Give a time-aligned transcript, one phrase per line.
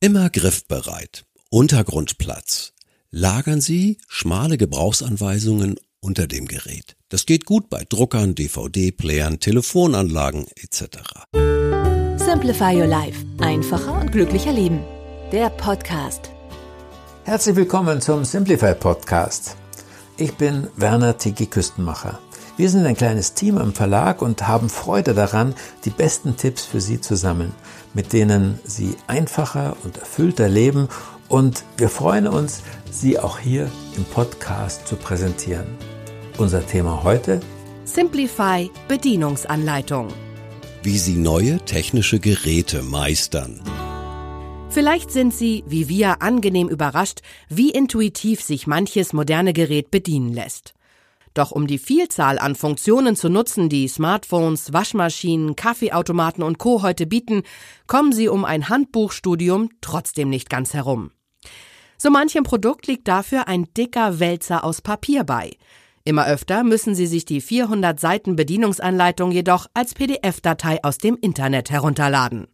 [0.00, 1.24] Immer griffbereit.
[1.50, 2.72] Untergrundplatz.
[3.10, 6.94] Lagern Sie schmale Gebrauchsanweisungen unter dem Gerät.
[7.08, 10.98] Das geht gut bei Druckern, DVD-Playern, Telefonanlagen etc.
[12.16, 13.26] Simplify Your Life.
[13.40, 14.84] Einfacher und glücklicher Leben.
[15.32, 16.30] Der Podcast.
[17.24, 19.56] Herzlich willkommen zum Simplify Podcast.
[20.16, 22.20] Ich bin Werner Tiki Küstenmacher.
[22.58, 25.54] Wir sind ein kleines Team im Verlag und haben Freude daran,
[25.84, 27.54] die besten Tipps für Sie zu sammeln,
[27.94, 30.88] mit denen Sie einfacher und erfüllter leben
[31.28, 35.68] und wir freuen uns, Sie auch hier im Podcast zu präsentieren.
[36.36, 37.38] Unser Thema heute?
[37.84, 40.08] Simplify Bedienungsanleitung.
[40.82, 43.60] Wie Sie neue technische Geräte meistern.
[44.68, 50.74] Vielleicht sind Sie, wie wir, angenehm überrascht, wie intuitiv sich manches moderne Gerät bedienen lässt.
[51.38, 56.82] Doch um die Vielzahl an Funktionen zu nutzen, die Smartphones, Waschmaschinen, Kaffeeautomaten und Co.
[56.82, 57.44] heute bieten,
[57.86, 61.12] kommen Sie um ein Handbuchstudium trotzdem nicht ganz herum.
[61.96, 65.52] So manchem Produkt liegt dafür ein dicker Wälzer aus Papier bei.
[66.02, 71.70] Immer öfter müssen Sie sich die 400 Seiten Bedienungsanleitung jedoch als PDF-Datei aus dem Internet
[71.70, 72.48] herunterladen.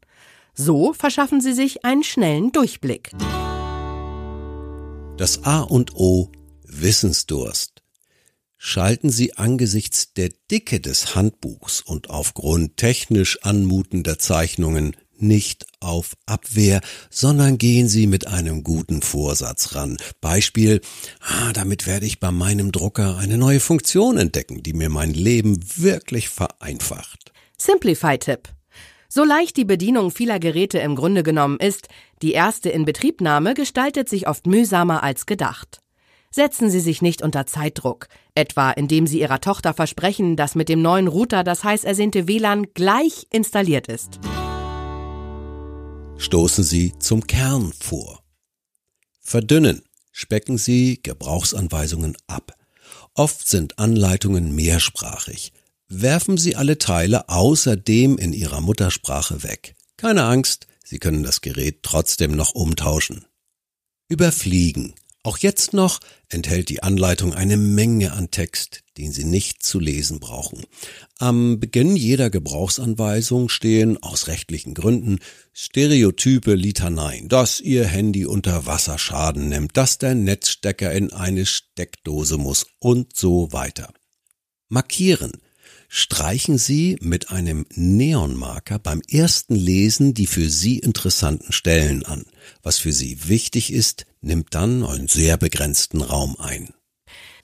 [0.52, 3.12] So verschaffen Sie sich einen schnellen Durchblick.
[5.16, 6.30] Das A und O
[6.66, 7.73] Wissensdurst.
[8.67, 16.81] Schalten Sie angesichts der Dicke des Handbuchs und aufgrund technisch anmutender Zeichnungen nicht auf Abwehr,
[17.11, 19.98] sondern gehen Sie mit einem guten Vorsatz ran.
[20.23, 20.81] Beispiel,
[21.20, 25.61] ah, damit werde ich bei meinem Drucker eine neue Funktion entdecken, die mir mein Leben
[25.77, 27.33] wirklich vereinfacht.
[27.58, 28.48] Simplify-Tipp.
[29.11, 31.89] So leicht die Bedienung vieler Geräte im Grunde genommen ist,
[32.23, 35.80] die erste Inbetriebnahme gestaltet sich oft mühsamer als gedacht.
[36.30, 40.83] Setzen Sie sich nicht unter Zeitdruck, etwa indem Sie Ihrer Tochter versprechen, dass mit dem
[40.83, 44.20] neuen Router das heiß ersehnte WLAN gleich installiert ist.
[46.17, 48.23] Stoßen Sie zum Kern vor.
[49.20, 52.55] Verdünnen, specken Sie Gebrauchsanweisungen ab.
[53.14, 55.52] Oft sind Anleitungen mehrsprachig.
[55.89, 59.74] Werfen Sie alle Teile außerdem in Ihrer Muttersprache weg.
[59.96, 63.24] Keine Angst, Sie können das Gerät trotzdem noch umtauschen.
[64.08, 64.94] Überfliegen.
[65.27, 70.20] Auch jetzt noch enthält die Anleitung eine Menge an Text, den Sie nicht zu lesen
[70.20, 70.64] brauchen.
[71.18, 75.20] Am Beginn jeder Gebrauchsanweisung stehen aus rechtlichen Gründen
[75.55, 82.36] stereotype Litaneien, dass Ihr Handy unter Wasser Schaden nimmt, dass der Netzstecker in eine Steckdose
[82.36, 83.95] muss und so weiter.
[84.68, 85.33] Markieren
[85.89, 92.27] streichen Sie mit einem Neonmarker beim ersten Lesen die für Sie interessanten Stellen an.
[92.62, 96.74] Was für Sie wichtig ist, nimmt dann einen sehr begrenzten Raum ein.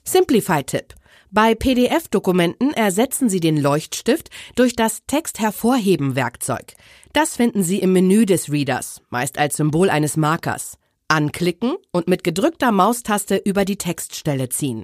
[0.03, 0.95] Simplify-Tipp.
[1.33, 6.73] Bei PDF-Dokumenten ersetzen Sie den Leuchtstift durch das Text-Hervorheben-Werkzeug.
[7.13, 10.77] Das finden Sie im Menü des Readers, meist als Symbol eines Markers.
[11.07, 14.83] Anklicken und mit gedrückter Maustaste über die Textstelle ziehen.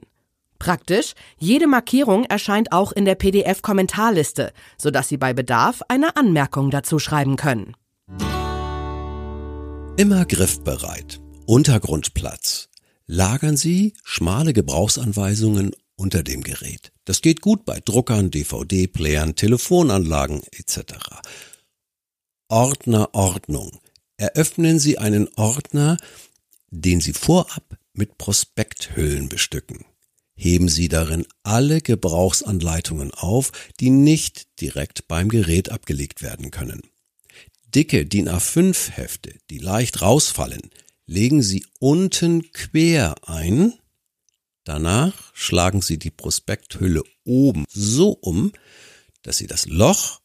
[0.60, 7.00] Praktisch, jede Markierung erscheint auch in der PDF-Kommentarliste, sodass Sie bei Bedarf eine Anmerkung dazu
[7.00, 7.76] schreiben können.
[9.98, 11.20] Immer griffbereit.
[11.48, 12.70] Untergrundplatz.
[13.08, 16.92] Lagern Sie schmale Gebrauchsanweisungen unter dem Gerät.
[17.06, 20.82] Das geht gut bei Druckern, DVD-Playern, Telefonanlagen etc.
[22.48, 23.80] Ordner Ordnung.
[24.18, 25.98] Eröffnen Sie einen Ordner,
[26.70, 29.84] den Sie vorab mit Prospekthüllen bestücken
[30.38, 36.82] heben Sie darin alle Gebrauchsanleitungen auf, die nicht direkt beim Gerät abgelegt werden können.
[37.78, 40.72] Dicke DIN A5 Hefte, die leicht rausfallen,
[41.06, 43.72] legen Sie unten quer ein.
[44.64, 48.52] Danach schlagen Sie die Prospekthülle oben so um,
[49.22, 50.22] dass Sie das Loch,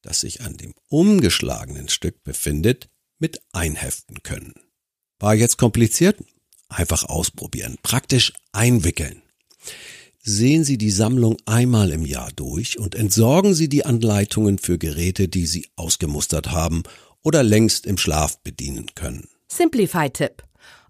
[0.00, 4.54] das sich an dem umgeschlagenen Stück befindet, mit einheften können.
[5.18, 6.24] War jetzt kompliziert?
[6.70, 7.76] Einfach ausprobieren.
[7.82, 9.20] Praktisch einwickeln.
[10.26, 15.28] Sehen Sie die Sammlung einmal im Jahr durch und entsorgen Sie die Anleitungen für Geräte,
[15.28, 16.82] die Sie ausgemustert haben
[17.22, 19.28] oder längst im Schlaf bedienen können.
[19.48, 20.42] Simplify-Tipp.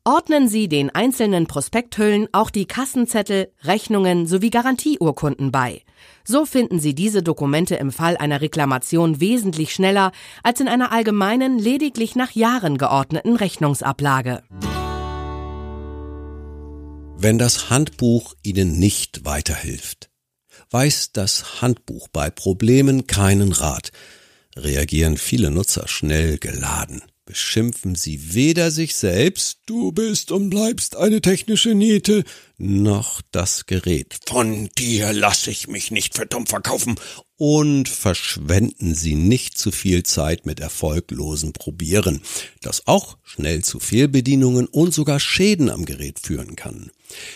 [0.04, 5.82] Ordnen Sie den einzelnen Prospekthüllen auch die Kassenzettel, Rechnungen sowie Garantieurkunden bei.
[6.22, 10.12] So finden Sie diese Dokumente im Fall einer Reklamation wesentlich schneller
[10.44, 14.44] als in einer allgemeinen, lediglich nach Jahren geordneten Rechnungsablage.
[17.16, 20.10] Wenn das Handbuch Ihnen nicht weiterhilft,
[20.70, 23.92] weiß das Handbuch bei Problemen keinen Rat,
[24.56, 31.20] reagieren viele Nutzer schnell geladen beschimpfen sie weder sich selbst, du bist und bleibst eine
[31.20, 32.24] technische Niete,
[32.58, 34.18] noch das Gerät.
[34.26, 36.96] Von dir lass ich mich nicht für dumm verkaufen.
[37.36, 42.22] Und verschwenden sie nicht zu viel Zeit mit erfolglosen Probieren,
[42.60, 46.92] das auch schnell zu Fehlbedienungen und sogar Schäden am Gerät führen kann.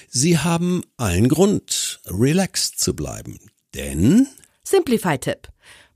[0.08, 3.40] Sie haben allen Grund, relaxed zu bleiben,
[3.74, 4.28] denn
[4.62, 5.48] Simplify-Tipp.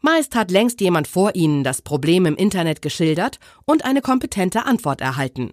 [0.05, 5.01] Meist hat längst jemand vor Ihnen das Problem im Internet geschildert und eine kompetente Antwort
[5.01, 5.53] erhalten.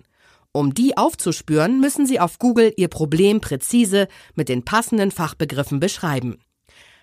[0.52, 6.40] Um die aufzuspüren, müssen Sie auf Google Ihr Problem präzise mit den passenden Fachbegriffen beschreiben.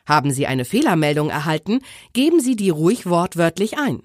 [0.06, 1.78] Haben Sie eine Fehlermeldung erhalten,
[2.12, 4.02] geben Sie die ruhig wortwörtlich ein.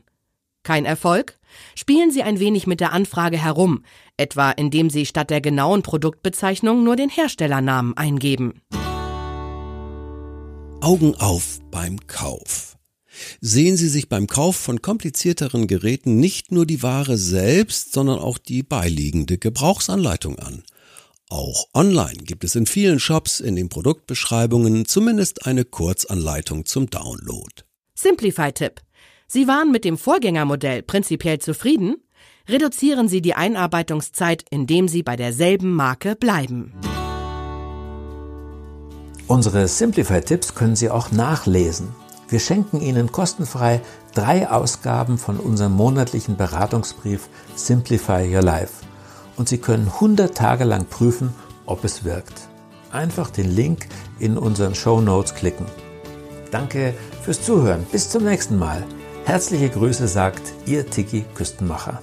[0.62, 1.40] Kein Erfolg?
[1.74, 3.84] Spielen Sie ein wenig mit der Anfrage herum,
[4.18, 8.62] etwa indem Sie statt der genauen Produktbezeichnung nur den Herstellernamen eingeben.
[10.82, 12.71] Augen auf beim Kauf
[13.40, 18.38] sehen Sie sich beim Kauf von komplizierteren Geräten nicht nur die Ware selbst, sondern auch
[18.38, 20.64] die beiliegende Gebrauchsanleitung an.
[21.30, 27.50] Auch online gibt es in vielen Shops in den Produktbeschreibungen zumindest eine Kurzanleitung zum Download.
[27.96, 28.82] Simplify-Tipp.
[29.28, 31.96] Sie waren mit dem Vorgängermodell prinzipiell zufrieden?
[32.50, 36.74] Reduzieren Sie die Einarbeitungszeit, indem Sie bei derselben Marke bleiben.
[39.28, 41.96] Unsere Simplify-Tipps können Sie auch nachlesen.
[42.32, 43.82] Wir schenken Ihnen kostenfrei
[44.16, 48.86] drei Ausgaben von unserem monatlichen Beratungsbrief Simplify Your Life
[49.36, 51.34] und Sie können 100 Tage lang prüfen,
[51.66, 52.48] ob es wirkt.
[52.90, 53.88] Einfach den Link
[54.18, 55.66] in unseren Show Notes klicken.
[56.52, 57.86] Danke fürs Zuhören.
[57.92, 58.82] Bis zum nächsten Mal.
[59.26, 62.02] Herzliche Grüße sagt Ihr Tiki Küstenmacher.